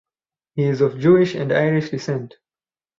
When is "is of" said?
0.63-0.97